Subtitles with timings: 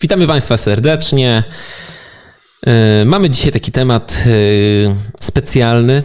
[0.00, 1.44] Witamy Państwa serdecznie.
[2.66, 4.30] E, mamy dzisiaj taki temat e,
[5.20, 6.02] specjalny,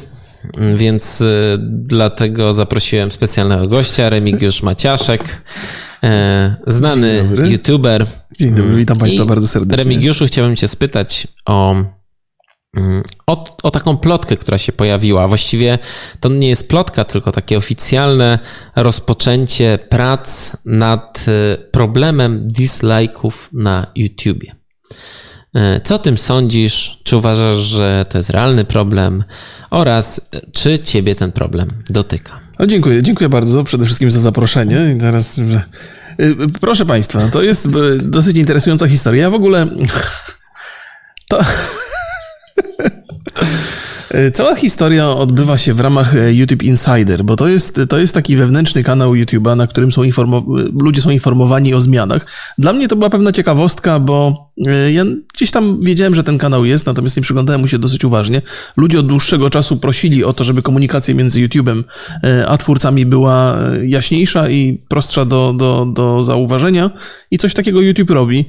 [0.77, 1.25] więc e,
[1.61, 5.41] dlatego zaprosiłem specjalnego gościa, Remigiusz Maciaszek,
[6.67, 8.05] znany Dzień youtuber.
[8.39, 9.83] Dzień dobry, witam Państwa I bardzo serdecznie.
[9.83, 11.75] Remigiuszu, chciałbym Cię spytać o
[13.27, 15.27] o, o, taką plotkę, która się pojawiła.
[15.27, 15.79] Właściwie
[16.19, 18.39] to nie jest plotka, tylko takie oficjalne
[18.75, 21.25] rozpoczęcie prac nad
[21.71, 24.55] problemem dislike'ów na YouTubie.
[25.55, 26.99] E, co o tym sądzisz?
[27.03, 29.23] Czy uważasz, że to jest realny problem?
[29.69, 32.39] Oraz czy ciebie ten problem dotyka?
[32.59, 34.93] O, dziękuję, dziękuję bardzo przede wszystkim za zaproszenie.
[34.95, 35.43] I teraz, e,
[36.61, 37.67] proszę Państwa, to jest
[38.01, 39.23] dosyć interesująca historia.
[39.23, 39.67] Ja w ogóle
[41.29, 41.39] to.
[44.13, 48.13] E, cała historia odbywa się w ramach e, YouTube Insider, bo to jest, to jest
[48.13, 50.01] taki wewnętrzny kanał YouTube'a, na którym są
[50.81, 52.25] ludzie są informowani o zmianach.
[52.57, 54.50] Dla mnie to była pewna ciekawostka, bo
[54.93, 58.41] ja gdzieś tam wiedziałem, że ten kanał jest, natomiast nie przyglądałem mu się dosyć uważnie.
[58.77, 61.83] Ludzie od dłuższego czasu prosili o to, żeby komunikacja między YouTube'em
[62.47, 66.89] a twórcami była jaśniejsza i prostsza do, do, do zauważenia
[67.31, 68.45] i coś takiego YouTube robi.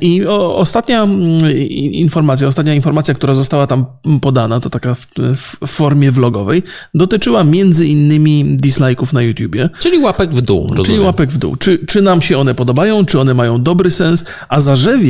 [0.00, 3.86] I ostatnia mm, informacja, ostatnia informacja, która została tam
[4.20, 6.62] podana, to taka w, w formie vlogowej,
[6.94, 9.68] dotyczyła między innymi dislike'ów na YouTubie.
[9.80, 10.84] Czyli łapek w dół, rozumiem.
[10.84, 11.56] Czyli łapek w dół.
[11.56, 14.60] Czy, czy nam się one podobają, czy one mają dobry sens, a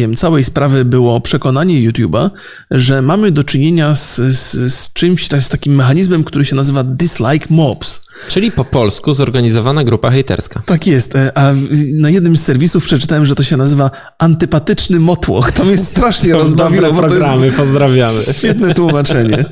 [0.05, 2.31] zarzewiem całej sprawy było przekonanie YouTube'a,
[2.71, 7.47] że mamy do czynienia z, z, z czymś, z takim mechanizmem, który się nazywa dislike
[7.51, 8.01] mobs.
[8.29, 10.63] Czyli po polsku zorganizowana grupa hejterska.
[10.67, 11.53] Tak jest, e, a
[11.95, 15.53] na jednym z serwisów przeczytałem, że to się nazywa antypatyczny motłoch.
[15.53, 16.93] To mnie strasznie rozbawiło.
[16.93, 18.21] programy, pozdrawiamy.
[18.33, 19.45] Świetne tłumaczenie.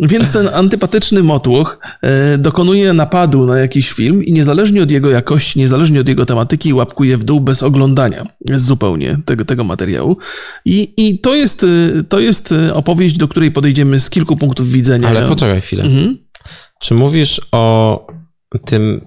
[0.00, 5.58] Więc ten antypatyczny motłoch e, dokonuje napadu na jakiś film i niezależnie od jego jakości,
[5.58, 9.85] niezależnie od jego tematyki, łapkuje w dół bez oglądania zupełnie tego, tego materiału.
[10.64, 15.08] I, I to jest, e, to jest opowieść, do której podejdziemy z kilku punktów widzenia.
[15.08, 15.84] Ale poczekaj chwilę.
[15.84, 16.18] Mhm.
[16.80, 18.06] Czy mówisz o
[18.64, 19.00] tym,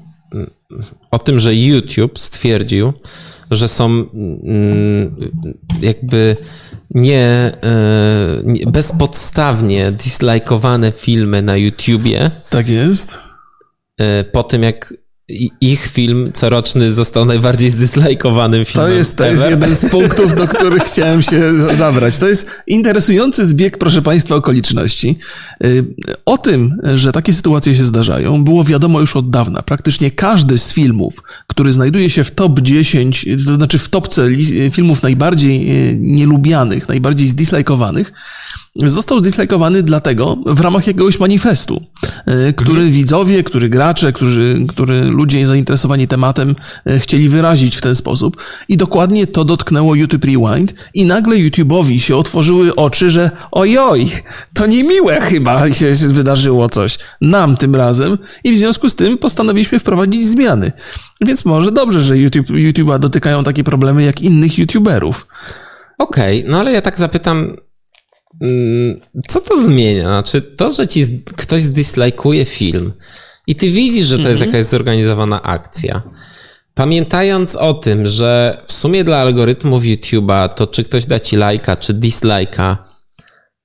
[1.11, 2.93] o tym, że YouTube stwierdził,
[3.51, 5.15] że są mm,
[5.81, 6.35] jakby
[6.91, 12.31] nie, e, nie bezpodstawnie dislajkowane filmy na YouTubie.
[12.49, 13.17] Tak jest.
[13.97, 14.93] E, po tym, jak
[15.61, 18.89] ich film coroczny został najbardziej zdyslajkowanym filmem.
[18.89, 22.17] To jest, to jest jeden z punktów, do których chciałem się zabrać.
[22.17, 25.17] To jest interesujący zbieg, proszę Państwa, okoliczności.
[25.65, 25.85] Y,
[26.25, 29.61] o tym, że takie sytuacje się zdarzają, było wiadomo już od dawna.
[29.61, 34.27] Praktycznie każdy z filmów, który znajduje się w top 10, to znaczy w topce
[34.71, 38.13] filmów najbardziej y, nielubianych, najbardziej zdislajkowanych,
[38.83, 41.83] został zdislajkowany dlatego w ramach jakiegoś manifestu,
[42.25, 42.91] e, który mhm.
[42.91, 48.37] widzowie, który gracze, którzy, który ludzie zainteresowani tematem e, chcieli wyrazić w ten sposób.
[48.67, 54.11] I dokładnie to dotknęło YouTube Rewind i nagle YouTube'owi się otworzyły oczy, że ojoj,
[54.53, 56.97] to niemiłe chyba się wydarzyło coś.
[57.21, 60.71] Nam tym razem i w związku z tym postanowiliśmy wprowadzić zmiany.
[61.21, 65.27] Więc może dobrze, że YouTube, YouTube'a dotykają takie problemy jak innych YouTuberów.
[65.97, 67.55] Okej, okay, no ale ja tak zapytam,
[69.27, 70.03] co to zmienia?
[70.03, 72.93] Znaczy, to, że ci ktoś zdislajkuje film
[73.47, 74.51] i ty widzisz, że to jest mhm.
[74.51, 76.01] jakaś zorganizowana akcja.
[76.73, 81.77] Pamiętając o tym, że w sumie dla algorytmów YouTube'a to czy ktoś da ci lajka,
[81.77, 82.77] czy dislajka,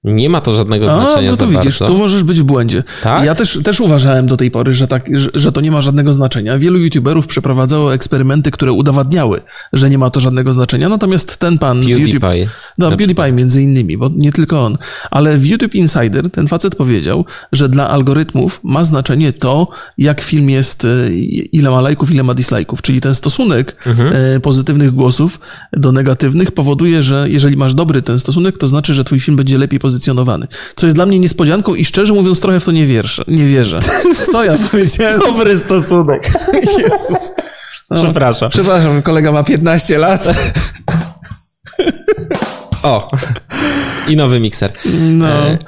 [0.05, 1.29] nie ma to żadnego znaczenia.
[1.29, 1.87] A, no to widzisz, bardzo.
[1.87, 2.83] tu możesz być w błędzie.
[3.03, 3.25] Tak?
[3.25, 6.13] Ja też, też uważałem do tej pory, że, tak, że, że, to nie ma żadnego
[6.13, 6.59] znaczenia.
[6.59, 9.41] Wielu YouTuberów przeprowadzało eksperymenty, które udowadniały,
[9.73, 10.89] że nie ma to żadnego znaczenia.
[10.89, 11.81] Natomiast ten pan.
[11.81, 12.03] PewDiePie.
[12.03, 14.79] YouTube, no, PewDiePie między innymi, bo nie tylko on.
[15.11, 20.51] Ale w YouTube Insider ten facet powiedział, że dla algorytmów ma znaczenie to, jak film
[20.51, 21.15] jest, e,
[21.53, 22.83] ile ma lajków, ile ma dislajków.
[22.83, 24.13] Czyli ten stosunek mhm.
[24.17, 25.41] E, pozytywnych głosów
[25.73, 29.59] do negatywnych powoduje, że jeżeli masz dobry ten stosunek, to znaczy, że twój film będzie
[29.59, 30.47] lepiej pozytywny pozycjonowany.
[30.77, 33.25] Co jest dla mnie niespodzianką i szczerze mówiąc trochę w to nie wierzę.
[33.29, 33.79] Nie wierzę.
[34.33, 35.21] Co ja powiedziałem?
[35.27, 36.33] Dobry stosunek.
[36.79, 37.31] Jezus.
[37.91, 38.51] No, przepraszam.
[38.51, 40.29] Przepraszam, kolega ma 15 lat.
[42.85, 43.11] O,
[44.09, 44.73] i nowy mikser.
[45.11, 45.59] No, e...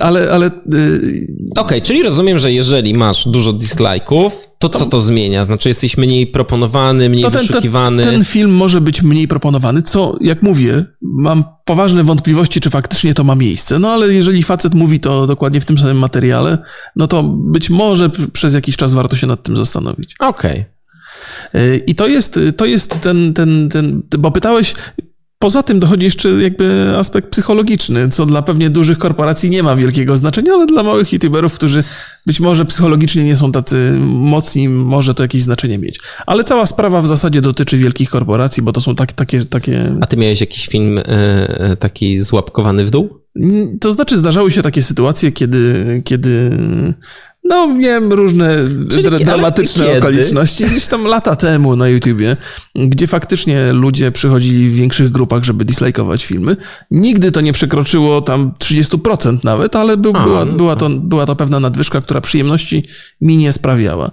[0.00, 0.30] ale...
[0.30, 0.50] ale e...
[0.50, 5.44] Okej, okay, czyli rozumiem, że jeżeli masz dużo dislike'ów, to co to zmienia?
[5.44, 8.02] Znaczy jesteś mniej proponowany, mniej ten, wyszukiwany?
[8.04, 13.14] Ten, ten film może być mniej proponowany, co, jak mówię, mam poważne wątpliwości, czy faktycznie
[13.14, 13.78] to ma miejsce.
[13.78, 16.58] No ale jeżeli facet mówi to dokładnie w tym samym materiale,
[16.96, 20.14] no to być może przez jakiś czas warto się nad tym zastanowić.
[20.18, 20.64] Okej.
[21.48, 21.82] Okay.
[21.86, 24.74] I to jest, to jest ten, ten, ten, bo pytałeś,
[25.42, 30.16] Poza tym dochodzi jeszcze jakby aspekt psychologiczny, co dla pewnie dużych korporacji nie ma wielkiego
[30.16, 31.84] znaczenia, ale dla małych youtuberów, którzy
[32.26, 36.00] być może psychologicznie nie są tacy mocni, może to jakieś znaczenie mieć.
[36.26, 39.94] Ale cała sprawa w zasadzie dotyczy wielkich korporacji, bo to są tak, takie, takie...
[40.00, 41.04] A ty miałeś jakiś film y,
[41.78, 43.20] taki złapkowany w dół?
[43.80, 46.50] To znaczy zdarzały się takie sytuacje, kiedy, kiedy
[47.44, 48.64] no, miałem różne
[49.24, 50.64] dramatyczne okoliczności.
[50.64, 52.36] Gdzieś tam lata temu na YouTubie,
[52.74, 56.56] gdzie faktycznie ludzie przychodzili w większych grupach, żeby dislajkować filmy.
[56.90, 61.26] Nigdy to nie przekroczyło tam 30% nawet, ale był, A, była, no była, to, była
[61.26, 62.84] to pewna nadwyżka, która przyjemności
[63.20, 64.10] mi nie sprawiała.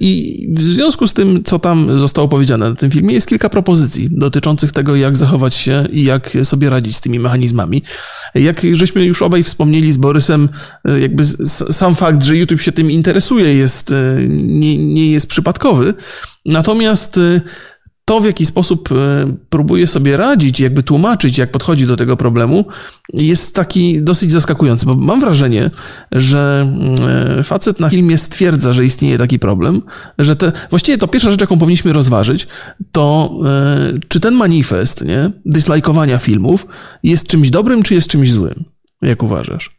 [0.00, 4.08] I w związku z tym, co tam zostało powiedziane na tym filmie, jest kilka propozycji
[4.10, 7.82] dotyczących tego, jak zachować się i jak sobie radzić z tymi mechanizmami.
[8.34, 10.48] Jak żeśmy już obaj wspomnieli z Borysem,
[11.00, 11.24] jakby
[11.70, 15.94] sam fakt, że YouTube się tym interesuje, jest, e, nie, nie jest przypadkowy.
[16.46, 17.40] Natomiast e,
[18.04, 18.94] to, w jaki sposób e,
[19.48, 22.64] próbuje sobie radzić, jakby tłumaczyć, jak podchodzi do tego problemu,
[23.12, 25.70] jest taki dosyć zaskakujący, bo mam wrażenie,
[26.12, 26.72] że
[27.42, 29.82] facet na filmie stwierdza, że istnieje taki problem,
[30.18, 32.46] że te, właściwie to pierwsza rzecz, jaką powinniśmy rozważyć,
[32.92, 33.34] to
[34.08, 36.66] czy ten manifest, nie, dyslajkowania filmów
[37.02, 38.64] jest czymś dobrym, czy jest czymś złym?
[39.02, 39.73] Jak uważasz?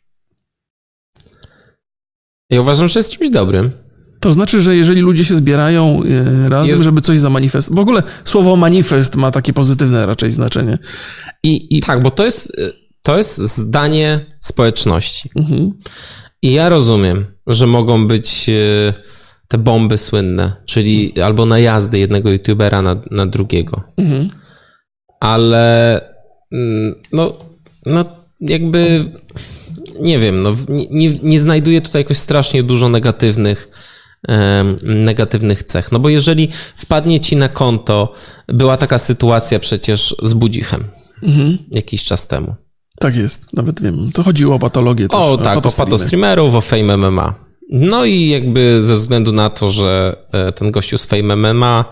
[2.50, 3.72] Ja uważam, że jest czymś dobrym.
[4.20, 6.84] To znaczy, że jeżeli ludzie się zbierają e, razem, jest...
[6.84, 7.78] żeby coś zamanifestować.
[7.78, 10.78] W ogóle słowo manifest ma takie pozytywne raczej znaczenie.
[11.44, 11.82] I, i...
[11.82, 12.52] Tak, bo to jest,
[13.02, 15.30] to jest zdanie społeczności.
[15.36, 15.72] Mhm.
[16.42, 18.94] I ja rozumiem, że mogą być e,
[19.48, 21.28] te bomby słynne, czyli mhm.
[21.28, 23.84] albo najazdy jednego youtubera na, na drugiego.
[23.98, 24.28] Mhm.
[25.20, 26.02] Ale
[26.52, 27.34] mm, no,
[27.86, 28.06] no
[28.42, 29.12] jakby
[30.00, 33.70] nie wiem, no, nie, nie znajduję tutaj jakoś strasznie dużo negatywnych,
[34.84, 35.92] negatywnych cech.
[35.92, 38.14] No bo jeżeli wpadnie ci na konto,
[38.48, 40.84] była taka sytuacja przecież z Budzichem
[41.24, 41.58] mhm.
[41.72, 42.56] jakiś czas temu.
[43.00, 44.12] Tak jest, nawet wiem.
[44.14, 45.20] To chodziło o patologię też.
[45.20, 47.46] O tak, o patostreamerów, o Fame MMA.
[47.70, 51.86] No i jakby ze względu na to, że e, ten gościu z Fame MMA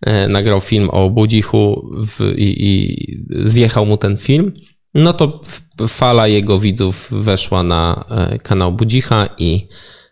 [0.00, 2.96] e, nagrał film o Budzichu w, i, i
[3.44, 4.52] zjechał mu ten film,
[4.96, 5.40] no to
[5.88, 9.68] fala jego widzów weszła na e, kanał Budzicha i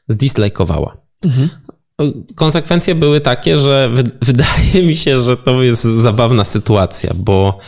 [0.09, 0.97] zdislajkowała.
[1.25, 1.49] Mhm.
[2.35, 3.91] Konsekwencje były takie, że
[4.23, 7.59] wydaje mi się, że to jest zabawna sytuacja, bo,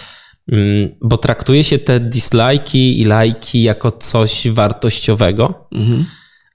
[0.53, 6.05] mm, bo traktuje się te dislajki i lajki jako coś wartościowego, mhm.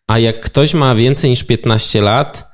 [0.08, 2.52] a jak ktoś ma więcej niż 15 lat,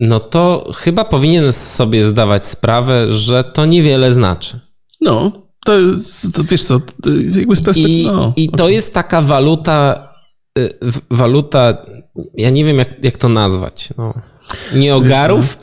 [0.00, 4.60] no to chyba powinien sobie zdawać sprawę, że to niewiele znaczy.
[5.00, 5.72] No, to,
[6.32, 6.80] to wiesz co,
[7.36, 7.88] jakby z perspektywy...
[7.88, 10.08] I, no, I to jest taka waluta,
[10.58, 10.70] y,
[11.10, 11.86] waluta,
[12.34, 14.14] ja nie wiem jak, jak to nazwać, no.
[14.74, 15.58] Nieogarów?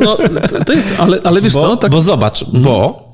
[0.00, 0.18] No,
[0.66, 1.76] to jest, ale, ale wiesz bo, co?
[1.76, 1.90] Tak...
[1.90, 2.62] Bo zobacz, mhm.
[2.62, 3.08] bo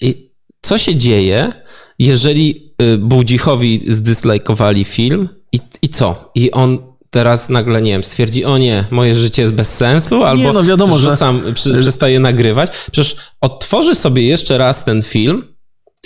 [0.00, 0.30] i
[0.62, 1.52] co się dzieje,
[1.98, 6.30] jeżeli y, Budzichowi zdyslajkowali film i, i co?
[6.34, 6.78] I on
[7.10, 10.62] teraz nagle, nie wiem, stwierdzi, o nie, moje życie jest bez sensu, albo nie, no
[10.62, 11.52] wiadomo, rzucam, że...
[11.52, 12.70] przy, przestaje nagrywać.
[12.92, 15.55] Przecież odtworzy sobie jeszcze raz ten film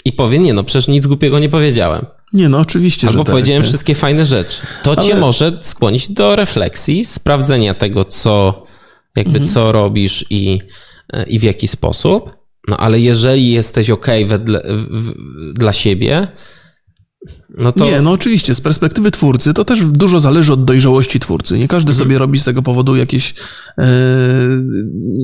[0.05, 2.06] i powie, nie no, przecież nic głupiego nie powiedziałem.
[2.32, 4.61] Nie no, oczywiście, Albo że tak, powiedziałem wszystkie fajne rzeczy.
[4.82, 5.02] To Ale...
[5.02, 8.64] cię może skłonić do refleksji, sprawdzenia tego, co
[9.17, 9.47] jakby mhm.
[9.47, 10.61] co robisz i,
[11.26, 12.31] i w jaki sposób.
[12.69, 15.12] No ale jeżeli jesteś ok wedle, w,
[15.55, 16.29] dla siebie,
[17.58, 17.85] no to...
[17.85, 21.58] Nie, no oczywiście, z perspektywy twórcy to też dużo zależy od dojrzałości twórcy.
[21.58, 22.05] Nie każdy mhm.
[22.05, 23.35] sobie robi z tego powodu jakieś.
[23.79, 23.85] E,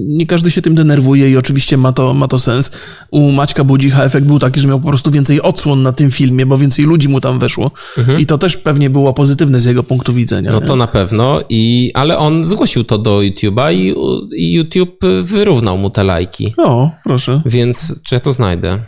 [0.09, 2.71] nie każdy się tym denerwuje i oczywiście ma to, ma to sens.
[3.11, 6.47] U Maćka Budzicha efekt był taki, że miał po prostu więcej odsłon na tym filmie,
[6.47, 7.71] bo więcej ludzi mu tam weszło.
[7.99, 8.21] Mhm.
[8.21, 10.53] I to też pewnie było pozytywne z jego punktu widzenia.
[10.53, 10.67] No nie?
[10.67, 13.95] to na pewno, i, ale on zgłosił to do YouTube'a i,
[14.37, 16.55] i YouTube wyrównał mu te lajki.
[16.57, 17.43] O, proszę.
[17.47, 18.79] Więc czy ja to znajdę?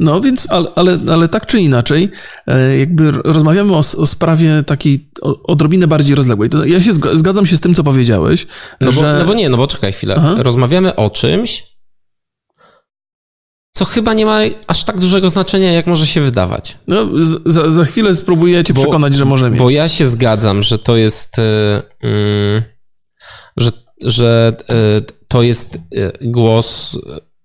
[0.00, 2.08] No więc, ale, ale, ale tak czy inaczej.
[2.46, 6.50] E, jakby rozmawiamy o, o sprawie takiej odrobinę bardziej rozległej.
[6.50, 8.46] To ja się zgadzam się z tym, co powiedziałeś.
[8.80, 9.00] No, że...
[9.00, 10.14] bo, no bo nie, no bo czekaj chwilę.
[10.18, 10.34] Aha.
[10.38, 11.66] Rozmawiamy o czymś,
[13.72, 16.78] co chyba nie ma aż tak dużego znaczenia, jak może się wydawać.
[16.86, 17.08] No,
[17.46, 19.58] za, za chwilę spróbuję cię bo, przekonać, że może mieć.
[19.58, 22.62] Bo ja się zgadzam, że to jest, yy,
[23.56, 23.70] że,
[24.04, 25.78] że yy, to jest
[26.20, 26.98] głos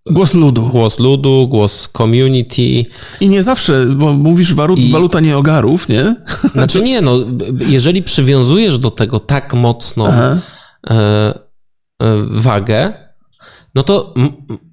[0.10, 0.70] Głos ludu.
[0.70, 2.86] Głos ludu, głos community.
[3.20, 4.92] I nie zawsze, bo mówisz walut, I...
[4.92, 6.16] waluta nie ogarów, nie?
[6.52, 7.18] Znaczy nie, no,
[7.68, 10.40] jeżeli przywiązujesz do tego tak mocno e,
[10.90, 11.34] e,
[12.28, 12.94] wagę,
[13.76, 14.14] no to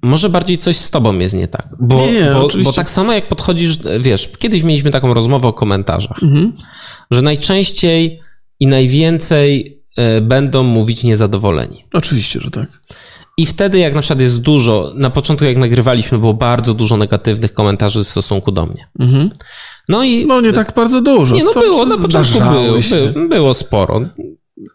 [0.01, 1.67] może bardziej coś z tobą jest nie tak.
[1.79, 5.53] Bo, nie, nie, bo, bo, tak samo jak podchodzisz, wiesz, kiedyś mieliśmy taką rozmowę o
[5.53, 6.53] komentarzach, mhm.
[7.11, 8.19] że najczęściej
[8.59, 11.85] i najwięcej e, będą mówić niezadowoleni.
[11.93, 12.81] Oczywiście, że tak.
[13.37, 17.53] I wtedy, jak na przykład jest dużo, na początku jak nagrywaliśmy, było bardzo dużo negatywnych
[17.53, 18.87] komentarzy w stosunku do mnie.
[19.89, 20.25] No i.
[20.25, 21.35] No nie tak bardzo dużo.
[21.35, 22.79] Nie, no To było, na początku było,
[23.13, 24.01] by, było sporo.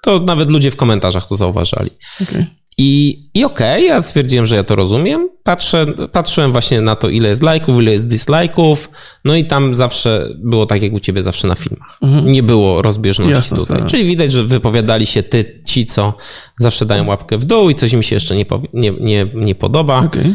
[0.02, 1.90] To nawet ludzie w komentarzach to zauważali.
[2.22, 2.46] Okej.
[2.80, 5.28] I, i okej, ja stwierdziłem, że ja to rozumiem.
[5.42, 8.90] Patrzę, patrzyłem właśnie na to, ile jest lajków, ile jest dislajków.
[9.24, 12.00] No i tam zawsze było tak, jak u ciebie zawsze na filmach.
[12.24, 13.76] Nie było rozbieżności Jasna tutaj.
[13.76, 13.90] sprawa.
[13.90, 16.14] Czyli widać, że wypowiadali się ty, ci, co
[16.58, 19.98] zawsze dają łapkę w dół i coś mi się jeszcze nie, nie, nie, nie podoba.
[19.98, 20.34] Okej.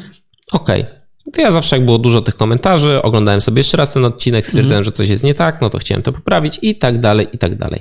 [0.52, 0.86] Okej.
[1.34, 4.84] To ja zawsze, jak było dużo tych komentarzy, oglądałem sobie jeszcze raz ten odcinek, stwierdzałem,
[4.84, 7.56] że coś jest nie tak, no to chciałem to poprawić i tak dalej, i tak
[7.56, 7.80] dalej.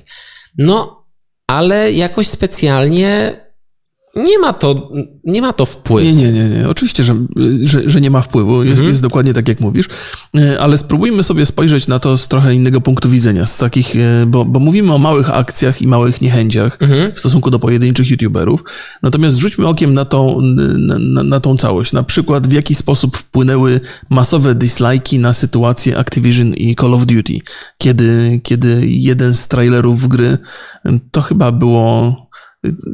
[0.59, 1.05] No,
[1.47, 3.43] ale jakoś specjalnie
[4.15, 4.93] nie ma to,
[5.25, 6.07] nie ma to wpływu.
[6.07, 6.69] Nie, nie, nie, nie.
[6.69, 7.17] Oczywiście, że,
[7.63, 8.65] że, że nie ma wpływu.
[8.65, 9.89] Jest, jest dokładnie tak, jak mówisz.
[10.39, 13.47] E, Ale spróbujmy sobie spojrzeć na to z trochę innego punktu widzenia.
[13.47, 16.79] Z takich, e, bo, bo mówimy o małych akcjach i małych niechęciach
[17.15, 18.65] w stosunku do pojedynczych youtuberów.
[19.03, 21.93] Natomiast rzućmy okiem na tą, na, na, tą całość.
[21.93, 27.39] Na przykład, w jaki sposób wpłynęły masowe dislajki na sytuację Activision i Call of Duty.
[27.79, 30.39] Kiedy, kiedy jeden z trailerów gry,
[31.11, 32.22] to chyba było...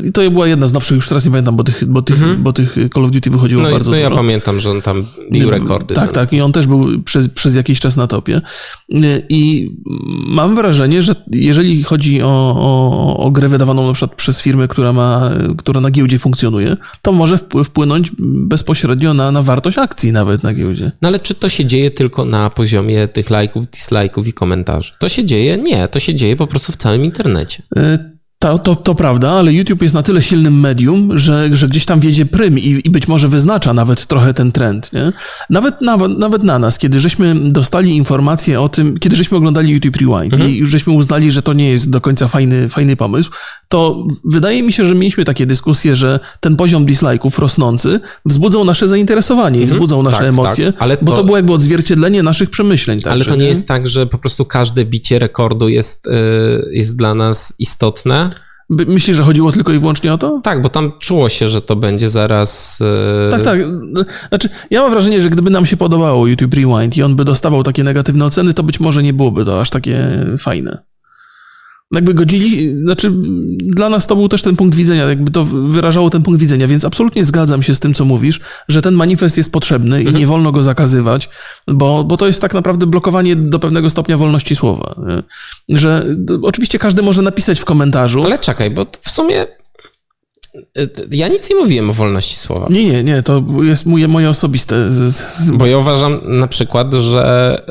[0.04, 2.52] I to była jedna z nowszych, już teraz nie pamiętam, bo tych, bo tych, bo
[2.52, 4.20] tych Call of Duty wychodziło No, bardzo no ja dużo.
[4.20, 5.94] pamiętam, że on tam bił rekordy.
[5.94, 6.14] Tak, ten.
[6.14, 6.32] tak.
[6.32, 8.40] I on też był przez, przez jakiś czas na topie.
[9.28, 9.70] I
[10.26, 14.92] mam wrażenie, że jeżeli chodzi o, o, o grę wydawaną na przykład przez firmę, która
[14.92, 20.42] ma, która na giełdzie funkcjonuje, to może wpły- wpłynąć bezpośrednio na, na wartość akcji nawet
[20.42, 20.92] na giełdzie.
[21.02, 24.92] No ale czy to się dzieje tylko na poziomie tych lajków, dislajków i komentarzy?
[24.98, 25.58] To się dzieje?
[25.58, 27.62] Nie, to się dzieje po prostu w całym internecie.
[27.76, 31.84] E, To, to, to prawda, ale YouTube jest na tyle silnym medium, że, że gdzieś
[31.84, 34.92] tam wiedzie prym i, i być może wyznacza nawet trochę ten trend.
[34.92, 35.12] Nie?
[35.50, 39.96] Nawet, nawet, nawet na nas, kiedy żeśmy dostali informacje o tym, kiedy żeśmy oglądali YouTube
[39.96, 43.30] Rewind i już żeśmy uznali, że to nie jest do końca fajny, fajny pomysł,
[43.68, 48.88] to wydaje mi się, że mieliśmy takie dyskusje, że ten poziom dislike'ów rosnący wzbudzał nasze
[48.88, 52.50] zainteresowanie i wzbudzał nasze Tak, emocje, tak, ale bo to to- było jakby odzwierciedlenie naszych
[52.50, 53.00] przemyśleń.
[53.04, 56.10] Ale także, to nie jest tak, że po prostu każde bicie rekordu jest, y,
[56.72, 58.27] jest dla nas istotne.
[58.70, 60.40] Myślisz, że chodziło tylko i wyłącznie o to?
[60.44, 62.80] Tak, bo tam czuło się, że to będzie zaraz.
[62.80, 63.60] y, Tak, tak.
[64.28, 67.62] Znaczy, ja mam wrażenie, że gdyby nam się podobało YouTube Rewind i on by dostawał
[67.62, 70.08] takie negatywne oceny, to być może nie byłoby to aż takie
[70.38, 70.78] fajne.
[71.92, 73.12] Jakby godzili, znaczy
[73.58, 76.84] dla nas to był też ten punkt widzenia, jakby to wyrażało ten punkt widzenia, więc
[76.84, 80.52] absolutnie zgadzam się z tym, co mówisz, że ten manifest jest potrzebny i nie wolno
[80.52, 81.28] go zakazywać,
[81.66, 85.00] bo, bo to jest tak naprawdę blokowanie do pewnego stopnia wolności słowa.
[85.68, 88.24] Że oczywiście każdy może napisać w komentarzu.
[88.24, 89.46] Ale czekaj, bo w sumie.
[91.10, 92.66] Ja nic nie mówiłem o wolności słowa.
[92.70, 94.90] Nie, nie, nie, to jest moje, moje osobiste.
[95.52, 97.62] Bo ja uważam na przykład, że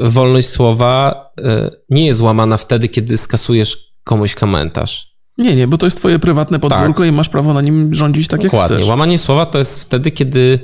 [0.00, 1.42] y, y, wolność słowa y,
[1.90, 5.10] nie jest łamana wtedy, kiedy skasujesz komuś komentarz.
[5.38, 8.42] Nie, nie, bo to jest twoje prywatne podwórko i masz prawo na nim rządzić tak,
[8.42, 8.76] jak Dokładnie.
[8.76, 8.88] chcesz.
[8.88, 10.58] Łamanie słowa to jest wtedy, kiedy,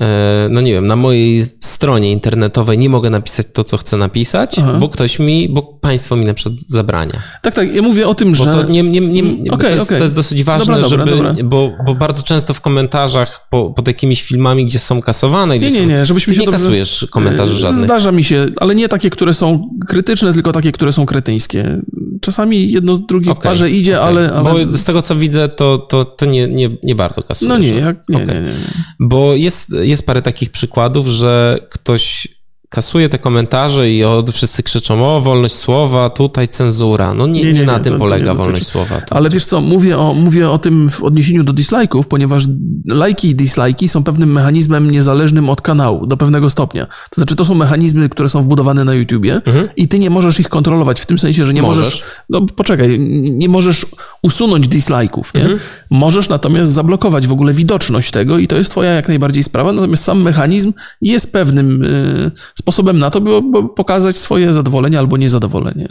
[0.00, 1.44] e, no nie wiem, na mojej
[1.80, 4.72] stronie internetowej nie mogę napisać to, co chcę napisać, Aha.
[4.80, 7.22] bo ktoś mi, bo państwo mi na przykład zabrania.
[7.42, 8.52] Tak, tak, ja mówię o tym, Bo że...
[8.52, 9.98] to, nie, nie, nie, nie, bo okej, to, jest, okej.
[9.98, 11.44] to jest dosyć ważne, Dobra, dobra, żeby, dobra.
[11.44, 15.72] Bo, bo bardzo często w komentarzach po, pod jakimiś filmami, gdzie są kasowane, gdzie Nie,
[15.72, 17.84] nie, są, nie, żebyśmy ty się nie dobrze- kasujesz komentarzy E, żadnych.
[17.84, 21.82] Zdarza mi się, ale nie takie, które są krytyczne, tylko takie, które są kretyńskie.
[22.20, 24.32] Czasami jedno z drugim w Okej, parze idzie, ale...
[24.32, 24.50] ale...
[24.50, 27.48] Bo z tego, co widzę, to, to, to nie, nie, nie bardzo kasujesz.
[27.48, 28.54] No nie, jak, nie, nie, nie.
[29.00, 32.28] Bo jest, jest parę takich przykładów, że ktoś
[32.70, 37.14] kasuje te komentarze i od, wszyscy krzyczą, o, wolność słowa, tutaj cenzura.
[37.14, 38.42] No nie, nie, Nie, nie, na nie, tym to- to polega dotyczy.
[38.42, 39.00] wolność słowa.
[39.00, 42.44] To, Ale wiesz co, mówię o, mówię o tym w odniesieniu do dislike'ów, ponieważ
[42.88, 46.86] lajki i dislike'i są pewnym mechanizmem niezależnym od kanału do pewnego stopnia.
[46.86, 49.40] To znaczy, to są mechanizmy, które są wbudowane na YouTubie
[49.76, 51.84] i ty nie możesz ich kontrolować w tym sensie, że nie możesz.
[51.84, 52.02] Możesz.
[52.30, 53.86] no poczekaj, nie możesz
[54.22, 55.46] usunąć dislike'ów, nie?
[55.90, 60.04] Możesz natomiast zablokować w ogóle widoczność tego i to jest twoja jak najbardziej sprawa, natomiast
[60.04, 60.72] sam mechanizm
[61.02, 62.30] jest pewnym y,
[62.70, 63.30] sposobem na to, by,
[63.76, 65.88] pokazać swoje zadowolenie albo niezadowolenie.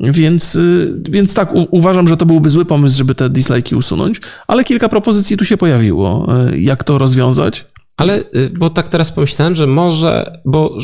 [0.00, 4.20] Więc, y, więc tak, u, uważam, że to byłby zły pomysł, żeby te dislike'i usunąć,
[4.46, 6.28] ale kilka propozycji tu się pojawiło.
[6.52, 7.66] y, Jak to rozwiązać?
[7.96, 10.78] Ale, y, bo tak teraz pomyślałem, że może, bo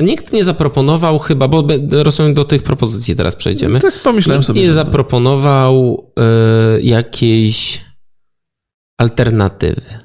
[0.00, 3.80] nikt nie zaproponował chyba, bo rozumiem, do tych propozycji teraz przejdziemy.
[3.80, 4.60] Tak pomyślałem Nikt sobie.
[4.60, 6.06] nie że- zaproponował
[6.78, 7.80] y, jakiejś
[8.98, 10.03] alternatywy.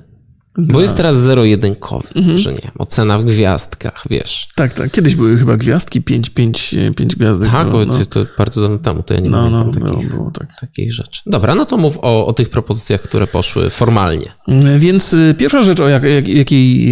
[0.60, 2.38] Bo jest teraz zero-jedynkowy, Mhm.
[2.38, 4.48] że nie, ocena w gwiazdkach, wiesz.
[4.56, 4.92] Tak, tak.
[4.92, 7.52] Kiedyś były chyba gwiazdki, pięć, pięć, pięć gwiazdek.
[7.52, 9.96] Tak, było, bo to, to bardzo dawno temu, to ja nie no, no, pamiętam było,
[9.96, 10.48] takich, było tak.
[10.62, 11.22] takich rzeczy.
[11.26, 14.32] Dobra, no to mów o, o tych propozycjach, które poszły formalnie.
[14.80, 16.88] Więc y, pierwsza rzecz, o jak, jak, jakiej,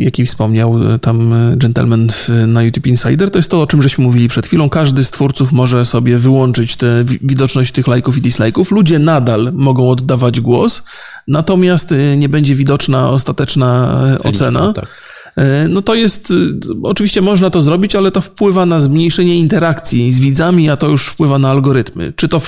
[0.00, 3.82] y, jakiej wspomniał y, tam gentleman w, na YouTube Insider, to jest to, o czym
[3.82, 4.70] żeśmy mówili przed chwilą.
[4.70, 8.70] Każdy z twórców może sobie wyłączyć tę wi- widoczność tych lajków i dislajków.
[8.70, 10.82] Ludzie nadal mogą oddawać głos,
[11.28, 14.72] natomiast y, nie będzie widoczna ostateczna y, ocena.
[14.72, 14.88] Tak.
[15.36, 16.34] E, No to jest, y,
[16.82, 21.06] oczywiście można to zrobić, ale to wpływa na zmniejszenie interakcji z widzami, a to już
[21.06, 22.12] wpływa na algorytmy.
[22.16, 22.40] Czy to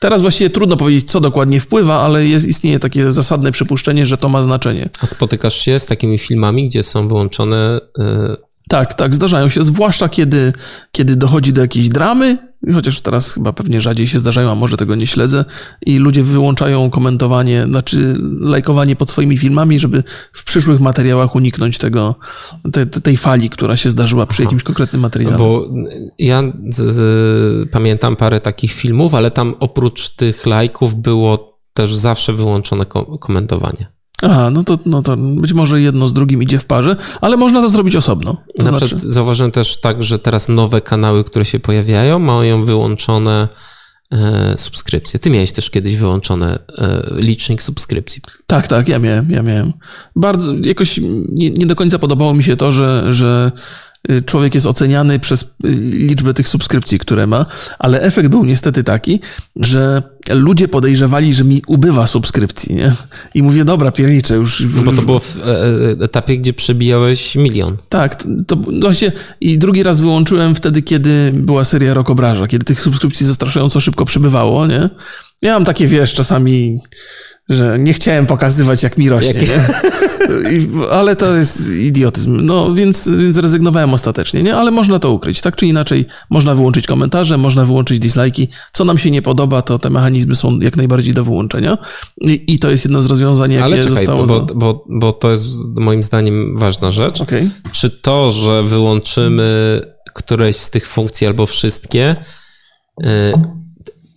[0.00, 4.28] teraz właściwie trudno powiedzieć, co dokładnie wpływa, ale jest, istnieje takie zasadne przypuszczenie, że to
[4.28, 4.88] ma znaczenie.
[5.00, 8.02] A spotykasz się z takimi filmami, gdzie są wyłączone y,
[8.68, 10.52] Tak, tak, zdarzają się, zwłaszcza kiedy,
[10.92, 12.36] kiedy dochodzi do jakiejś dramy,
[12.74, 15.44] chociaż teraz chyba pewnie rzadziej się zdarzają, a może tego nie śledzę,
[15.86, 22.14] i ludzie wyłączają komentowanie, znaczy lajkowanie pod swoimi filmami, żeby w przyszłych materiałach uniknąć tego,
[22.72, 25.36] te, te- tej fali, która się zdarzyła przy jakimś konkretnym materiale.
[25.38, 25.68] Bo
[26.18, 32.32] ja z, z, pamiętam parę takich filmów, ale tam oprócz tych lajków było też zawsze
[32.32, 33.86] wyłączone ko- komentowanie.
[34.22, 37.62] Aha, no to, no to być może jedno z drugim idzie w parze, ale można
[37.62, 38.42] to zrobić osobno.
[38.56, 42.64] To Na znaczy, przykład zauważyłem też tak, że teraz nowe kanały, które się pojawiają, mają
[42.64, 43.48] wyłączone
[44.12, 45.20] e, subskrypcje.
[45.20, 48.22] Ty miałeś też kiedyś wyłączone e, licznik subskrypcji.
[48.46, 49.72] Tak, tak, ja miałem, ja miałem.
[50.16, 53.52] Bardzo, jakoś nie, nie do końca podobało mi się to, że, że
[54.26, 57.46] człowiek jest oceniany przez y, liczbę tych subskrypcji, które ma,
[57.78, 59.20] ale efekt był niestety taki,
[59.56, 62.92] że ludzie podejrzewali, że mi ubywa subskrypcji, nie?
[63.34, 64.64] I mówię, dobra, pierniczę, już...
[64.74, 67.76] No bo to było w e, e, etapie, gdzie przebijałeś milion.
[67.88, 73.26] Tak, to właśnie i drugi raz wyłączyłem wtedy, kiedy była seria Rokobraża, kiedy tych subskrypcji
[73.26, 74.90] zastraszająco szybko przybywało, nie?
[75.42, 76.78] Ja mam takie, wiesz, czasami,
[77.48, 79.60] że nie chciałem pokazywać, jak mi rośnie, Jakie-?
[80.52, 82.40] I, ale to jest idiotyzm.
[82.46, 84.56] No, więc, więc rezygnowałem ostatecznie, nie?
[84.56, 85.40] Ale można to ukryć.
[85.40, 88.48] Tak czy inaczej, można wyłączyć komentarze, można wyłączyć dislajki.
[88.72, 91.78] Co nam się nie podoba, to te mechanizmy są jak najbardziej do wyłączenia.
[92.20, 94.18] I, i to jest jedno z rozwiązań, jakie Ale czekaj, zostało...
[94.18, 97.20] bo, za- bo, bo to jest moim zdaniem ważna rzecz.
[97.20, 97.50] Okej.
[97.72, 99.80] Czy to, że wyłączymy
[100.14, 102.16] któreś z tych funkcji albo wszystkie,
[103.04, 103.06] y,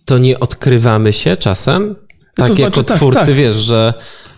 [0.04, 1.96] to nie odkrywamy się czasem?
[2.34, 3.34] Tak To jako znaczy, tak, twórcy, tak.
[3.34, 3.94] wiesz, że,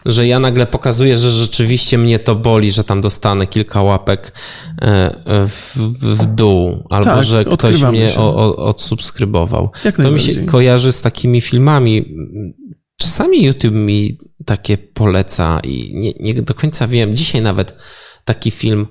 [0.07, 4.33] że ja nagle pokazuję, że rzeczywiście mnie to boli, że tam dostanę kilka łapek
[4.83, 5.15] e,
[5.49, 9.71] w, w dół, albo Tak, że ktoś mnie o, o, odsubskrybował.
[9.85, 12.15] Jak to mi się kojarzy z takimi filmami.
[12.97, 17.15] Czasami YouTube mi takie poleca i nie, nie do końca wiem.
[17.15, 17.75] Dzisiaj nawet
[18.25, 18.87] taki film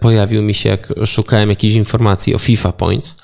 [0.00, 3.16] pojawił mi się, jak szukałem jakichś informacji o FIFA Points,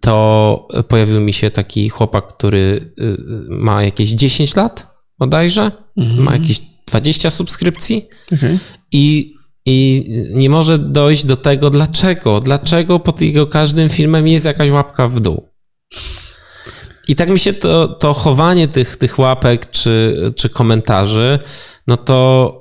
[0.00, 3.16] to pojawił mi się taki chłopak, który y,
[3.48, 8.58] ma jakieś 10 lat bodajże, ma jakieś 20 subskrypcji Okej.
[8.92, 9.34] i,
[9.66, 15.08] i nie może dojść do tego, dlaczego, dlaczego pod jego każdym filmem jest jakaś łapka
[15.08, 15.48] w dół.
[17.08, 21.38] I tak mi się to, to chowanie tych, tych łapek czy, czy komentarzy,
[21.86, 22.60] no to,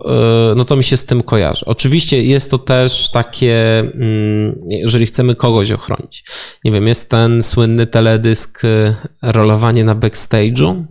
[0.49, 1.65] yy, no to mi się z tym kojarzy.
[1.65, 6.23] Oczywiście jest to też takie, mm, jeżeli chcemy kogoś ochronić.
[6.63, 10.83] Nie wiem, jest ten słynny teledysk y, rolowanie na backstage'u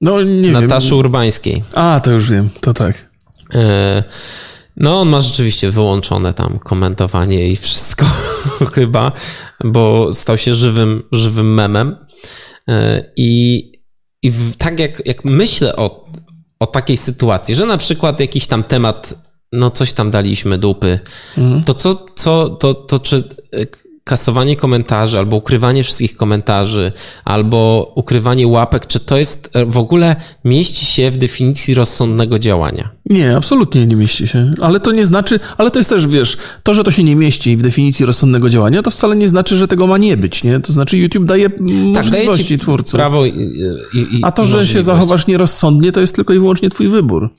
[0.00, 0.98] No nie Nataszy wiem.
[0.98, 1.64] Urbańskiej.
[1.74, 3.10] A, to już wiem, to tak.
[3.54, 4.04] E,
[4.76, 8.06] No, on ma rzeczywiście wyłączone tam komentowanie i wszystko
[8.74, 9.12] chyba,
[9.64, 11.96] bo stał się żywym, żywym memem.
[12.68, 13.72] E, I,
[14.22, 16.10] i tak jak, jak myślę o,
[16.62, 19.14] o takiej sytuacji, że na przykład jakiś tam temat,
[19.52, 20.98] no coś tam daliśmy dupy,
[21.66, 23.16] to co, co to, to czy
[23.52, 23.66] e,
[24.04, 26.92] kasowanie komentarzy, albo ukrywanie wszystkich komentarzy,
[27.24, 32.90] albo ukrywanie łapek, czy to jest e, w ogóle mieści się w definicji rozsądnego działania?
[33.10, 34.52] Nie, absolutnie nie mieści się.
[34.60, 37.56] Ale to nie znaczy, ale to jest też, wiesz, to, że to się nie mieści
[37.56, 40.60] w definicji rozsądnego działania, to wcale nie znaczy, że tego ma nie być, nie?
[40.60, 42.96] To znaczy YouTube daje Tak, daje możliwości twórcy.
[42.96, 43.30] prawo i,
[43.94, 47.30] i, i A to, że się zachowasz nierozsądnie, to jest tylko i wyłącznie twój wybór.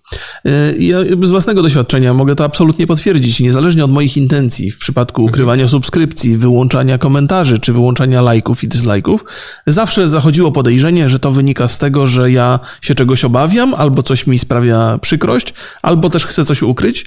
[0.45, 3.39] Yy, Ja z własnego doświadczenia mogę to absolutnie potwierdzić.
[3.39, 9.25] Niezależnie od moich intencji w przypadku ukrywania subskrypcji, wyłączania komentarzy czy wyłączania lajków i dislajków,
[9.67, 14.27] zawsze zachodziło podejrzenie, że to wynika z tego, że ja się czegoś obawiam, albo coś
[14.27, 17.05] mi sprawia przykrość, albo też chcę coś ukryć.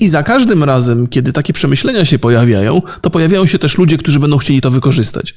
[0.00, 4.20] I za każdym razem, kiedy takie przemyślenia się pojawiają, to pojawiają się też ludzie, którzy
[4.20, 5.34] będą chcieli to wykorzystać.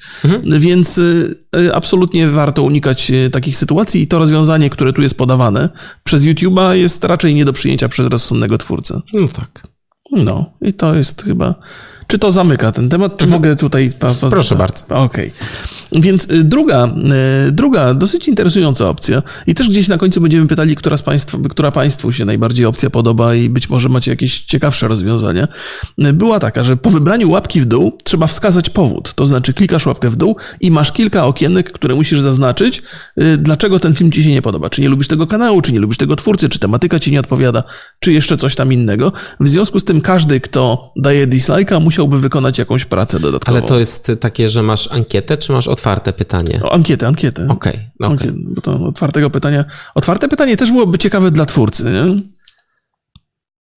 [0.60, 5.18] Więc y, y, absolutnie warto unikać y, takich sytuacji i to rozwiązanie, które tu jest
[5.18, 5.70] podawane
[6.04, 9.02] przez YouTube'a jest raczej nie do przyjęcia przez rozsądnego twórcę.
[9.14, 9.68] No tak.
[10.12, 11.56] No i to jest chyba...
[12.12, 13.92] Czy to zamyka ten temat, czy mogę tutaj...
[14.00, 14.86] Pa, pa, Proszę bardzo.
[14.88, 15.34] Okej.
[15.92, 16.94] Więc y, druga,
[17.48, 21.38] y, druga dosyć interesująca opcja i też gdzieś na końcu będziemy pytali, która, z państw,
[21.50, 25.48] która Państwu się najbardziej opcja podoba i być może macie jakieś ciekawsze rozwiązania,
[26.06, 29.14] y, była taka, że po wybraniu łapki w dół trzeba wskazać powód.
[29.16, 32.84] To znaczy klikasz łapkę w dół i masz kilka okienek, które musisz zaznaczyć,
[33.38, 34.70] dlaczego ten film Ci się nie podoba.
[34.70, 37.64] Czy nie lubisz tego kanału, czy nie lubisz tego twórcy, czy tematyka Ci nie odpowiada,
[38.00, 39.12] czy jeszcze coś tam innego.
[39.40, 43.58] W związku z tym każdy, kto daje dislike'a, musiał musiałby wykonać jakąś pracę dodatkową.
[43.58, 46.60] Ale to jest takie, że masz ankietę, czy masz otwarte pytanie?
[46.64, 47.48] O, ankietę, ankietę.
[47.50, 48.34] Okej, okay, okay.
[48.36, 49.66] Bo to otwartego pytania.
[49.96, 52.22] Otwarte pytanie też byłoby ciekawe dla twórcy, nie?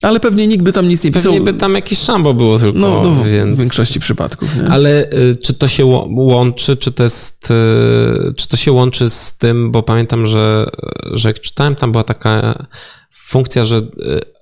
[0.01, 1.33] Ale pewnie nikt by tam nic nie pisał.
[1.33, 3.57] Pewnie by tam jakieś szambo było tylko, no, no, więc...
[3.57, 4.55] w większości przypadków.
[4.55, 4.69] Nie?
[4.69, 9.37] Ale y, czy to się łączy, czy to jest, y, czy to się łączy z
[9.37, 10.69] tym, bo pamiętam, że,
[11.13, 12.65] że jak czytałem, tam była taka
[13.11, 14.35] funkcja, że y,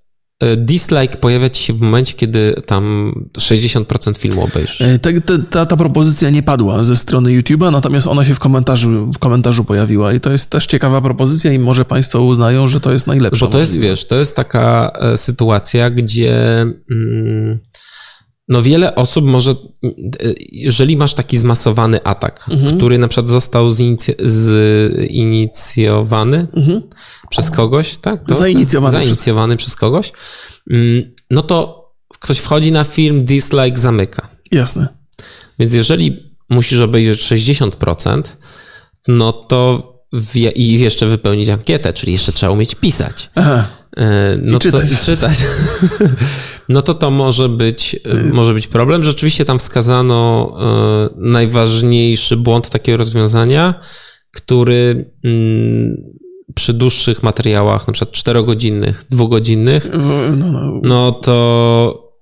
[0.58, 4.82] dislike pojawia ci się w momencie, kiedy tam 60% filmu obejrzysz.
[4.82, 5.10] E, ta,
[5.50, 9.64] ta, ta, propozycja nie padła ze strony YouTube'a, natomiast ona się w komentarzu, w komentarzu
[9.64, 13.46] pojawiła i to jest też ciekawa propozycja i może Państwo uznają, że to jest najlepsza.
[13.46, 17.60] Bo to jest, wiesz, to jest taka e, sytuacja, gdzie mm,
[18.48, 19.56] no wiele osób może,
[20.52, 22.78] jeżeli masz taki zmasowany atak, mhm.
[22.78, 23.70] który na przykład został
[25.10, 26.82] zinicjowany mhm.
[27.30, 28.26] przez kogoś, tak?
[28.28, 28.92] To, zainicjowany.
[28.92, 29.68] Zainicjowany przez...
[29.68, 30.12] przez kogoś,
[30.72, 31.84] mm, no to
[32.20, 34.28] ktoś wchodzi na film, dislike zamyka.
[34.52, 34.88] Jasne.
[35.60, 38.24] Więc jeżeli musisz obejrzeć 60%,
[39.08, 39.93] no to
[40.56, 43.30] i jeszcze wypełnić ankietę, czyli jeszcze trzeba umieć pisać.
[43.36, 43.68] Aha.
[43.98, 44.90] E, no I czytać.
[44.90, 45.38] To, czytać.
[46.70, 48.00] no to to może być,
[48.34, 49.04] może być problem.
[49.04, 53.80] Rzeczywiście tam wskazano e, najważniejszy błąd takiego rozwiązania,
[54.32, 56.14] który mm,
[56.56, 59.90] przy dłuższych materiałach, na przykład czterogodzinnych, dwugodzinnych,
[60.38, 60.80] no, no.
[60.84, 62.13] no to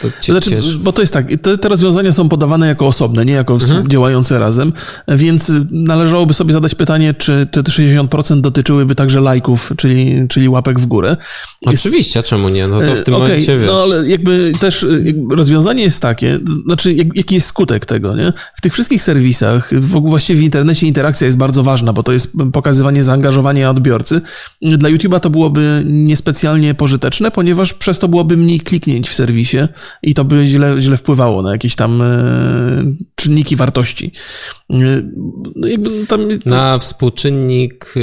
[0.00, 3.32] to cię znaczy, bo to jest tak, te, te, rozwiązania są podawane jako osobne, nie
[3.32, 3.88] jako mhm.
[3.88, 4.72] działające razem,
[5.08, 10.86] więc należałoby sobie zadać pytanie, czy te 60% dotyczyłyby także lajków, czyli, czyli łapek w
[10.86, 11.16] górę.
[11.70, 11.86] Jest...
[11.86, 12.68] Oczywiście, czemu nie?
[12.68, 13.66] No to w tym okay, momencie wiesz.
[13.66, 18.32] No ale jakby też jakby rozwiązanie jest takie, znaczy jak, jaki jest skutek tego, nie?
[18.54, 22.32] W tych wszystkich serwisach, w, właściwie w internecie interakcja jest bardzo ważna, bo to jest
[22.52, 24.20] pokazywanie zaangażowania odbiorcy.
[24.62, 29.72] Dla YouTube'a to byłoby niespecjalnie pożyteczne, ponieważ przez to byłoby mniej kliknięć w serwisie serwisie
[30.02, 32.06] i to by źle, źle wpływało na jakieś tam e,
[33.14, 34.12] czynniki wartości.
[34.74, 34.76] E,
[35.56, 37.94] no jakby tam, na współczynnik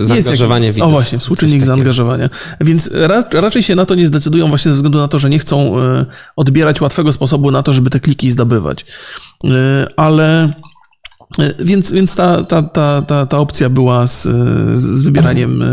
[0.00, 0.88] e, zaangażowania widzów.
[0.88, 2.30] O właśnie, współczynnik zaangażowania.
[2.60, 5.38] Więc ra, raczej się na to nie zdecydują właśnie ze względu na to, że nie
[5.38, 5.74] chcą
[6.36, 8.84] odbierać łatwego sposobu na to, żeby te kliki zdobywać.
[9.96, 10.52] Ale
[11.60, 14.22] więc, więc ta, ta, ta, ta, ta opcja była z,
[14.80, 15.64] z wybieraniem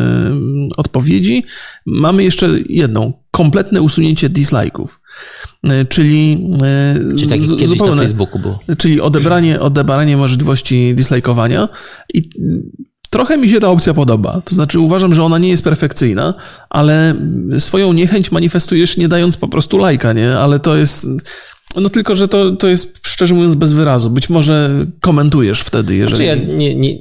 [0.77, 1.43] odpowiedzi.
[1.85, 4.87] Mamy jeszcze jedną kompletne usunięcie dislike'ów.
[5.63, 8.59] E, czyli, e, czyli tak jak kiedyś na Facebooku było.
[8.77, 11.67] Czyli odebranie, odebranie możliwości dislike'owania
[12.13, 12.29] i
[13.13, 14.41] Trochę mi się ta opcja podoba.
[14.45, 16.33] To znaczy, uważam, że ona nie jest perfekcyjna,
[16.69, 17.15] ale
[17.59, 20.37] swoją niechęć manifestujesz nie dając po prostu lajka, nie?
[20.37, 21.07] Ale to jest.
[21.75, 24.09] No tylko, że to, to jest szczerze mówiąc bez wyrazu.
[24.09, 26.25] Być może komentujesz wtedy, jeżeli.
[26.25, 26.97] Znaczy ja nie, nie,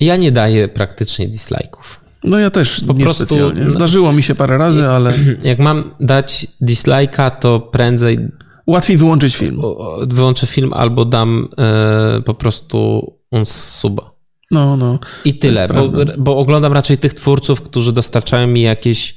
[0.00, 1.98] ja nie daję praktycznie dislike'ów.
[2.24, 3.70] No ja też po prostu specjalnie.
[3.70, 5.14] Zdarzyło mi się parę razy, ale...
[5.44, 8.18] Jak mam dać dislike'a, to prędzej...
[8.66, 9.62] Łatwiej wyłączyć film.
[10.06, 13.06] Wyłączę film albo dam e, po prostu
[13.44, 14.14] suba.
[14.50, 14.98] No, no.
[15.24, 19.14] I tyle, bo, bo, oglądam raczej tych twórców, którzy dostarczają mi jakieś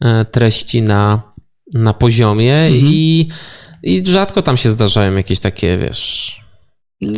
[0.00, 1.32] e, treści na,
[1.74, 2.84] na poziomie mhm.
[2.84, 3.28] i,
[3.82, 6.36] i rzadko tam się zdarzają jakieś takie, wiesz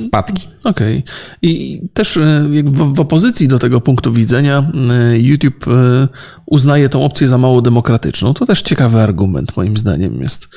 [0.07, 0.49] wpadki.
[0.65, 0.99] Okej.
[0.99, 1.03] Okay.
[1.43, 6.09] I też e, w, w, opozycji do tego punktu widzenia e, YouTube e,
[6.47, 8.35] uznaje tą opcję za mało demokratyczną.
[8.35, 10.49] To też ciekawy argument moim zdaniem jest.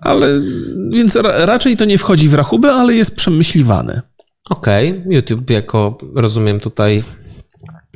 [0.00, 0.40] Ale
[0.90, 4.02] więc ra, raczej to nie wchodzi w rachubę, ale jest przemyśliwane.
[4.50, 5.14] Okej, okay.
[5.14, 7.04] YouTube jako rozumiem tutaj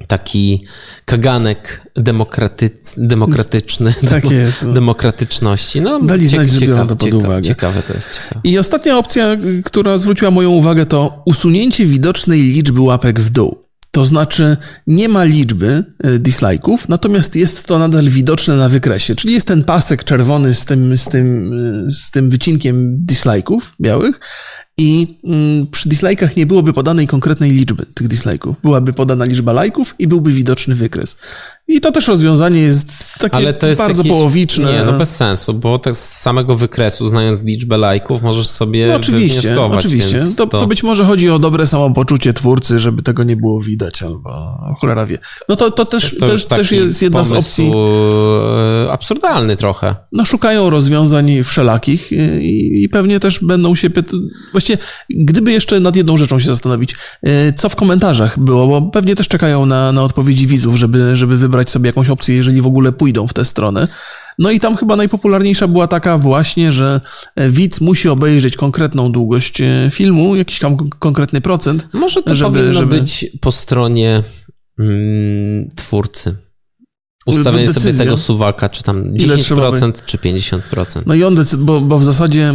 [0.06, 0.64] taki
[1.04, 4.72] kaganek demokratyc, demokratyczny, tak demo, jest, no.
[4.72, 5.80] demokratyczności.
[5.80, 7.42] No, Dali znać, że biorą to pod ciekawe, uwagę.
[7.42, 8.10] Ciekawe to jest.
[8.14, 8.40] Ciekawe.
[8.44, 13.63] I ostatnia opcja, która zwróciła moją uwagę, to usunięcie widocznej liczby łapek w dół.
[13.94, 19.34] To znaczy nie ma liczby e, dislike'ów, natomiast jest to nadal widoczne na wykresie, czyli
[19.34, 21.52] jest ten pasek czerwony z tym, z tym,
[21.86, 24.20] e, z tym wycinkiem dislike'ów białych
[24.78, 28.54] i mm, przy dislike'ach nie byłoby podanej konkretnej liczby tych dislike'ów.
[28.62, 31.16] Byłaby podana liczba lajków i byłby widoczny wykres.
[31.68, 34.72] I to też rozwiązanie jest takie Ale to jest bardzo jakieś, połowiczne.
[34.72, 38.94] Nie, no bez sensu, bo tak z samego wykresu, znając liczbę lajków, możesz sobie no,
[38.94, 40.58] oczywiście, Oczywiście, to, to...
[40.58, 45.06] to, być może chodzi o dobre samopoczucie twórcy, żeby tego nie było widać, albo cholera
[45.06, 45.18] wie.
[45.48, 47.72] No to, to też, to też, też jest jedna z opcji.
[48.86, 49.96] E, absurdalny trochę.
[50.12, 54.20] No szukają rozwiązań wszelakich i, i pewnie też będą się pytać.
[54.52, 54.78] Właściwie,
[55.10, 59.28] gdyby jeszcze nad jedną rzeczą się zastanowić, e, co w komentarzach było, bo pewnie też
[59.28, 62.92] czekają na, na odpowiedzi widzów, żeby, żeby wybrać wybrać sobie jakąś opcję, jeżeli w ogóle
[62.92, 63.88] pójdą w tę stronę.
[64.38, 67.00] No i tam chyba najpopularniejsza była taka właśnie, że
[67.36, 71.88] e, widz musi obejrzeć konkretną długość e, filmu, jakiś tam konkretny procent.
[71.92, 73.00] Może to żeby, powinno żeby...
[73.00, 74.22] być po stronie
[74.78, 76.43] mm, twórcy.
[77.26, 78.04] Ustawienie sobie decyzja.
[78.04, 80.58] tego suwaka, czy tam Ile trzeba 10% czy 50%.
[81.06, 82.54] No i on, decyd- bo, bo w zasadzie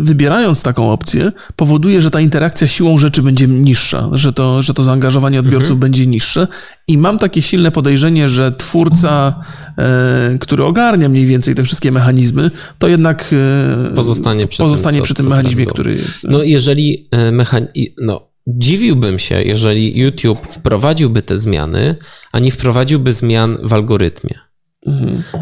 [0.00, 4.84] wybierając taką opcję, powoduje, że ta interakcja siłą rzeczy będzie niższa, że to, że to
[4.84, 6.46] zaangażowanie odbiorców będzie niższe.
[6.88, 9.34] I mam takie silne podejrzenie, że twórca,
[9.78, 13.34] e, który ogarnia mniej więcej te wszystkie mechanizmy, to jednak
[13.90, 16.24] e, Pozostanie przy tym, pozostanie co- przy tym mechanizmie, który jest.
[16.28, 17.66] No jeżeli e, mechan...
[17.74, 21.96] i- no dziwiłbym się, jeżeli YouTube wprowadziłby te zmiany,
[22.32, 24.38] a nie wprowadziłby zmian w algorytmie.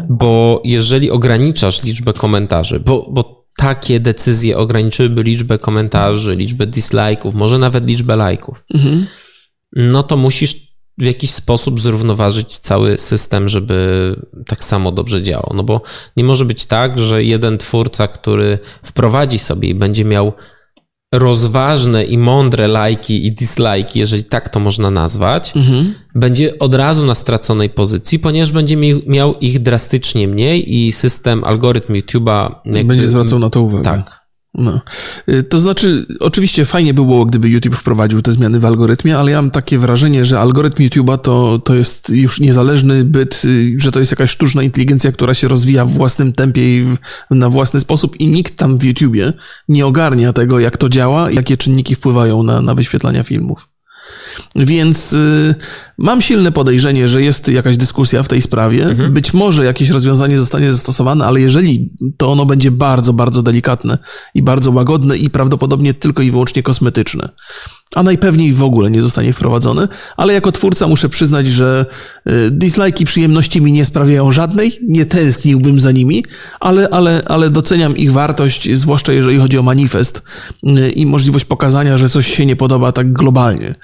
[0.09, 7.57] Bo jeżeli ograniczasz liczbę komentarzy, bo, bo takie decyzje ograniczyłyby liczbę komentarzy, liczbę dislike'ów, może
[7.57, 8.63] nawet liczbę lajków,
[9.75, 10.67] no to musisz
[10.97, 14.15] w jakiś sposób zrównoważyć cały system, żeby
[14.47, 15.51] tak samo dobrze działał.
[15.55, 15.81] No bo
[16.17, 20.33] nie może być tak, że jeden twórca, który wprowadzi sobie i będzie miał
[21.13, 25.53] rozważne i mądre lajki i dislajki, jeżeli tak to można nazwać,
[26.15, 31.43] będzie od razu na straconej pozycji, ponieważ będzie mi- miał ich drastycznie mniej i system,
[31.43, 32.51] algorytm YouTube'a
[32.85, 33.83] Będzie zwracał na to uwagę.
[33.83, 34.16] Tak.
[34.57, 34.81] No.
[35.29, 39.31] Y, To znaczy, oczywiście fajnie by było, gdyby YouTube wprowadził te zmiany w algorytmie, ale
[39.31, 43.91] ja mam takie wrażenie, że algorytm YouTube'a to, to jest już niezależny byt, y, że
[43.91, 46.97] to jest jakaś sztuczna inteligencja, która się rozwija w własnym tempie i w,
[47.31, 49.33] na własny sposób i nikt tam w YouTubie
[49.69, 53.76] nie ogarnia tego, jak to działa, jakie czynniki wpływają na, na wyświetlania filmów.
[54.55, 55.55] Więc y,
[55.97, 58.85] mam silne podejrzenie, że jest jakaś dyskusja w tej sprawie.
[59.09, 63.97] Być może jakieś rozwiązanie zostanie zastosowane, ale jeżeli to ono będzie bardzo, bardzo delikatne
[64.33, 67.29] i bardzo łagodne i prawdopodobnie tylko i wyłącznie kosmetyczne,
[67.95, 71.85] a najpewniej w ogóle nie zostanie wprowadzone, ale jako twórca muszę przyznać, że
[72.29, 76.25] y, dislike'i przyjemności mi nie sprawiają żadnej, nie tęskniłbym za nimi,
[76.59, 80.23] ale, ale, ale doceniam ich wartość, zwłaszcza jeżeli chodzi o manifest
[80.63, 83.75] y, i możliwość pokazania, że coś się nie podoba tak globalnie.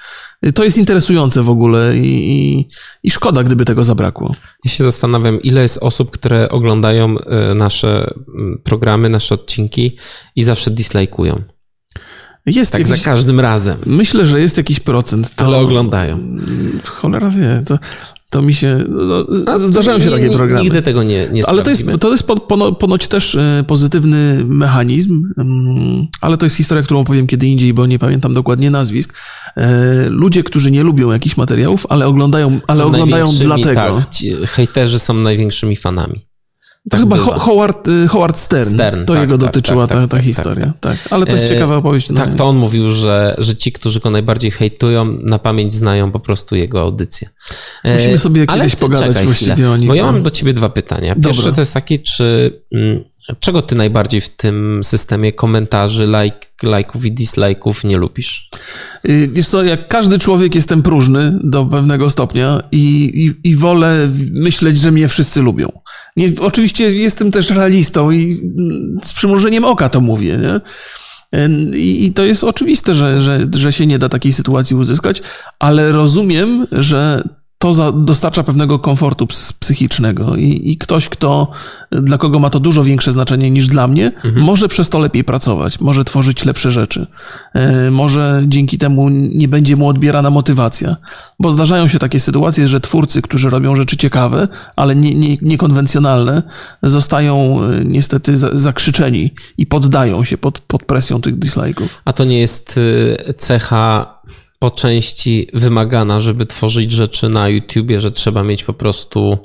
[0.46, 2.68] Y, To jest interesujące w ogóle i, i,
[3.02, 4.34] i szkoda, gdyby tego zabrakło.
[4.64, 7.16] Ja się zastanawiam, ile jest osób, które oglądają
[7.54, 9.96] nasze mm, programy, nasze odcinki
[10.36, 11.53] i zawsze dislajkują.
[12.46, 15.34] Jest Tak jakiś, za każdym razem, Myślę, że jest jakiś procent.
[15.34, 16.38] To, ale oglądają.
[16.84, 17.78] Cholera wie, to,
[18.30, 18.84] to mi się...
[18.88, 20.62] No, A zdarzają się ni- takie programy.
[20.62, 24.44] Nigdy tego nie, nie Ale to jest, to jest po- pono, ponoć też e, pozytywny
[24.44, 29.14] mechanizm, mm, ale to jest historia, którą opowiem kiedy indziej, bo nie pamiętam dokładnie nazwisk.
[29.56, 33.74] E, Ludzie, którzy nie lubią jakichś materiałów, ale oglądają, ale Są oglądają dlatego.
[33.74, 34.04] Tak,
[34.46, 36.26] hejterzy są największymi fanami.
[36.84, 37.38] To Tak chyba bywa.
[37.38, 40.26] Howard, y, Howard Stern, Stern, to tak, jego tak, dotyczyła tak, ta, tak, ta tak,
[40.26, 40.66] historia.
[40.66, 42.08] tak, Tak, Ale to jest E, ciekawa opowieść.
[42.10, 42.16] no.
[42.16, 46.20] Tak, to on mówił, że, że ci, którzy go najbardziej hejtują, na pamięć znają po
[46.20, 47.28] prostu jego audycję.
[47.84, 49.88] E, Musimy sobie kiedyś pogadać właściwie chwilę, o nim.
[49.88, 51.14] Bo ja mam do ciebie dwa pytania.
[51.14, 51.52] Pierwsze Dobra.
[51.52, 53.04] to jest takie, czy mm,
[53.40, 58.50] czego ty najbardziej w tym systemie komentarzy, like, lajków i dislajków nie lubisz?
[59.08, 62.84] Y, Wiesz co, jak każdy człowiek jestem próżny do pewnego stopnia i,
[63.44, 65.72] i, i wolę myśleć, że mnie wszyscy lubią.
[66.16, 68.34] Nie, oczywiście jestem też realistą i
[69.02, 70.60] z przymrużeniem oka to mówię, nie?
[71.74, 75.22] I, I to jest oczywiste, że, że, że się nie da takiej sytuacji uzyskać,
[75.58, 77.22] ale rozumiem, że
[77.64, 80.36] to za, dostarcza pewnego komfortu ps- psychicznego.
[80.36, 81.50] I, i ktoś, kto,
[81.90, 85.80] dla kogo ma to dużo większe znaczenie niż dla mnie, może przez to lepiej pracować,
[85.80, 87.06] może tworzyć lepsze rzeczy,
[87.54, 90.96] e, może dzięki temu nie będzie mu odbierana motywacja,
[91.40, 96.42] bo zdarzają się takie sytuacje, że twórcy, którzy robią rzeczy ciekawe, ale nie, nie, niekonwencjonalne,
[96.82, 101.88] zostają e, niestety za, zakrzyczeni i poddają się pod, pod presją tych dislike'ów.
[102.04, 104.14] A to nie jest y, cecha
[104.58, 109.38] po części wymagana, żeby tworzyć rzeczy na YouTubie, że trzeba mieć po prostu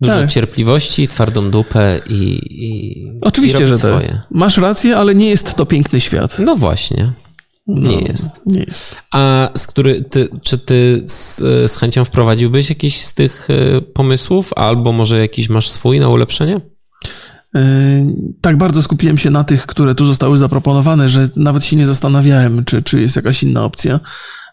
[0.00, 0.30] dużo Tak.
[0.30, 3.90] cierpliwości, twardą dupę i, i i Oczywiście, robić że tak.
[3.90, 4.20] swoje.
[4.30, 6.38] Masz rację, ale nie jest to piękny świat.
[6.38, 7.12] No właśnie.
[7.66, 8.30] Nie jest.
[8.46, 9.02] Nie jest.
[9.12, 11.36] A z który, ty, czy ty z,
[11.70, 16.60] z chęcią wprowadziłbyś jakiś z tych y, pomysłów, albo może jakiś masz swój na ulepszenie?
[17.54, 17.60] Yy,
[18.40, 22.64] Tak bardzo skupiłem się na tych, które tu zostały zaproponowane, że nawet się nie zastanawiałem,
[22.64, 24.00] czy, czy jest jakaś inna opcja.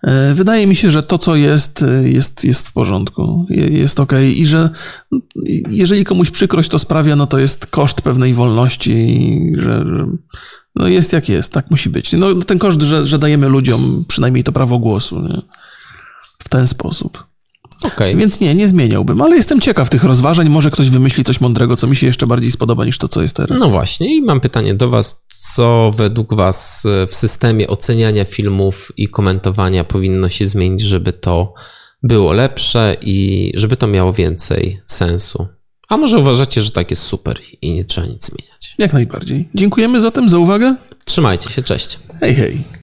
[0.03, 3.99] Yy, Wydaje mi się, że to, co jest, yy, jest, jest w porządku, je- jest
[3.99, 4.69] ok i że
[5.69, 9.19] jeżeli komuś przykrość to sprawia, no to jest koszt pewnej wolności,
[9.57, 10.07] że, że
[10.75, 12.13] no jest jak jest, tak musi być.
[12.13, 15.41] No ten koszt, że, że dajemy ludziom przynajmniej to prawo głosu, nie?
[16.39, 17.23] W ten sposób.
[17.83, 18.15] Okej.
[18.15, 20.49] Więc nie, nie zmieniałbym, ale jestem ciekaw tych rozważań.
[20.49, 23.35] Może ktoś wymyśli coś mądrego, co mi się jeszcze bardziej spodoba niż to, co jest
[23.35, 23.59] teraz.
[23.59, 25.25] No właśnie, i mam pytanie do Was.
[25.27, 31.53] Co według Was y, w systemie oceniania filmów i komentowania powinno się zmienić, żeby to
[32.03, 35.47] było lepsze i żeby to miało więcej sensu?
[35.89, 38.75] A może uważacie, że tak jest super i nie trzeba nic zmieniać?
[38.77, 39.49] Jak najbardziej.
[39.55, 40.75] Dziękujemy zatem za uwagę.
[41.05, 41.99] Trzymajcie się, cześć.
[42.19, 42.63] Hej, hej.